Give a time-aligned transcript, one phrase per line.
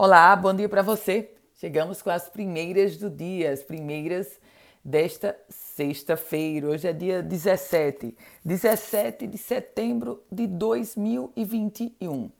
[0.00, 1.28] Olá, bom dia para você.
[1.54, 4.38] Chegamos com as primeiras do dia, as primeiras
[4.84, 6.68] desta sexta-feira.
[6.68, 12.30] Hoje é dia 17, 17 de setembro de 2021.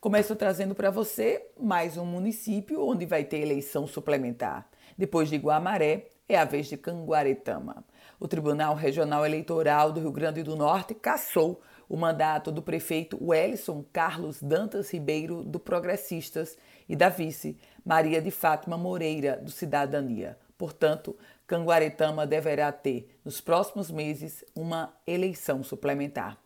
[0.00, 4.68] Começo trazendo para você mais um município onde vai ter eleição suplementar.
[4.96, 7.84] Depois de Guamaré, é a vez de Canguaretama.
[8.18, 13.84] O Tribunal Regional Eleitoral do Rio Grande do Norte cassou o mandato do prefeito Wellison
[13.92, 20.36] Carlos Dantas Ribeiro, do Progressistas, e da vice Maria de Fátima Moreira, do Cidadania.
[20.58, 26.38] Portanto, Canguaretama deverá ter, nos próximos meses, uma eleição suplementar.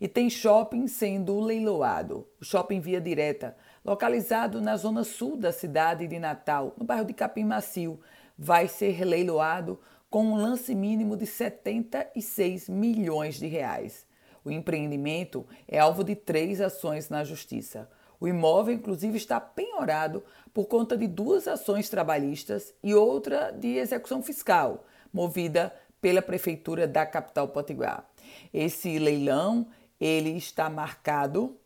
[0.00, 2.28] E tem shopping sendo leiloado.
[2.40, 7.12] O Shopping Via Direta, localizado na zona sul da cidade de Natal, no bairro de
[7.12, 8.00] Capim Macio,
[8.36, 14.06] vai ser leiloado com um lance mínimo de 76 milhões de reais.
[14.44, 17.90] O empreendimento é alvo de três ações na justiça.
[18.20, 24.22] O imóvel, inclusive, está penhorado por conta de duas ações trabalhistas e outra de execução
[24.22, 28.06] fiscal, movida pela prefeitura da capital potiguar.
[28.52, 29.66] Esse leilão
[30.00, 31.56] ele está marcado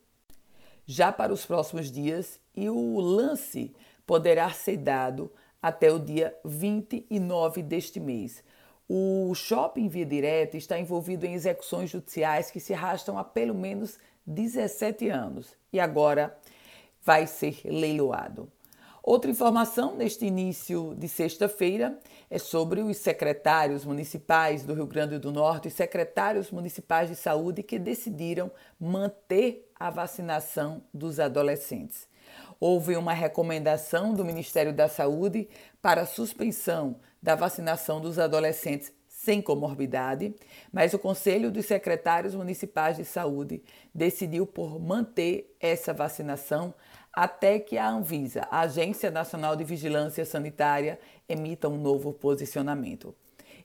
[0.88, 3.74] já para os próximos dias e o lance
[4.06, 8.42] poderá ser dado até o dia 29 deste mês.
[8.88, 13.98] O shopping Via Direta está envolvido em execuções judiciais que se arrastam há pelo menos
[14.26, 16.34] 17 anos e agora
[17.02, 18.50] vai ser leiloado.
[19.10, 25.32] Outra informação neste início de sexta-feira é sobre os secretários municipais do Rio Grande do
[25.32, 32.06] Norte e secretários municipais de saúde que decidiram manter a vacinação dos adolescentes.
[32.60, 35.48] Houve uma recomendação do Ministério da Saúde
[35.80, 40.32] para a suspensão da vacinação dos adolescentes sem comorbidade,
[40.70, 46.72] mas o Conselho dos Secretários Municipais de Saúde decidiu por manter essa vacinação
[47.20, 53.12] até que a Anvisa, a Agência Nacional de Vigilância Sanitária, emita um novo posicionamento.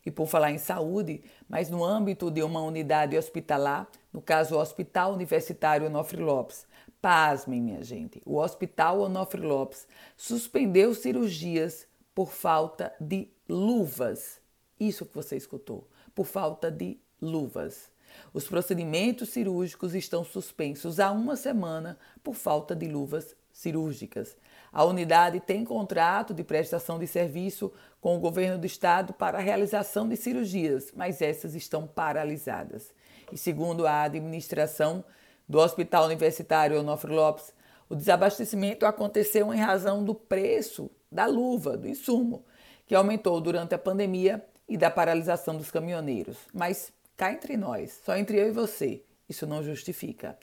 [0.04, 4.60] E por falar em saúde, mas no âmbito de uma unidade hospitalar, no caso o
[4.60, 6.66] Hospital Universitário Onofre Lopes,
[7.00, 11.86] pasmem, minha gente, o Hospital Onofre Lopes suspendeu cirurgias
[12.16, 14.42] por falta de luvas.
[14.80, 17.92] Isso que você escutou, por falta de luvas.
[18.34, 24.36] Os procedimentos cirúrgicos estão suspensos há uma semana por falta de luvas cirúrgicas.
[24.72, 29.42] A unidade tem contrato de prestação de serviço com o governo do estado para a
[29.42, 32.92] realização de cirurgias, mas essas estão paralisadas.
[33.32, 35.04] E segundo a administração
[35.48, 37.54] do Hospital Universitário Onofre Lopes,
[37.88, 42.44] o desabastecimento aconteceu em razão do preço da luva, do insumo,
[42.88, 46.38] que aumentou durante a pandemia e da paralisação dos caminhoneiros.
[46.54, 50.38] Mas cá entre nós, só entre eu e você, isso não justifica.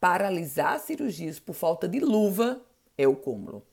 [0.00, 2.60] Paralisar cirurgias por falta de luva
[2.96, 3.64] é o cúmulo.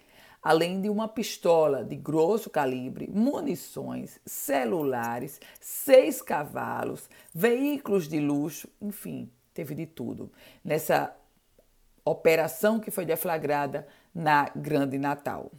[0.41, 9.29] além de uma pistola de grosso calibre, munições, celulares, seis cavalos, veículos de luxo, enfim,
[9.53, 10.31] teve de tudo.
[10.65, 11.15] Nessa
[12.03, 15.51] operação que foi deflagrada na Grande Natal.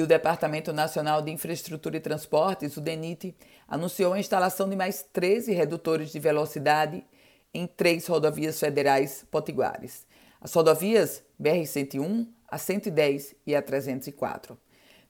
[0.00, 3.36] E o Departamento Nacional de Infraestrutura e Transportes, o DENIT,
[3.68, 7.04] anunciou a instalação de mais 13 redutores de velocidade
[7.52, 10.06] em três rodovias federais potiguares.
[10.40, 14.56] As rodovias BR-101, a 110 e a 304.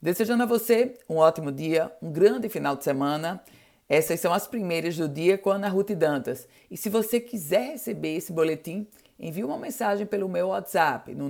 [0.02, 3.40] Desejando a você um ótimo dia, um grande final de semana.
[3.88, 6.48] Essas são as primeiras do dia com a Ana Ruth Dantas.
[6.68, 8.88] E se você quiser receber esse boletim,
[9.20, 11.28] envie uma mensagem pelo meu WhatsApp no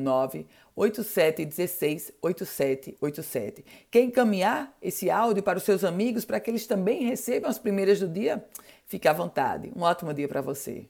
[0.78, 3.64] 987168787.
[3.90, 7.98] Quer encaminhar esse áudio para os seus amigos para que eles também recebam as primeiras
[8.00, 8.44] do dia?
[8.86, 9.72] Fique à vontade.
[9.74, 10.86] Um ótimo dia para você.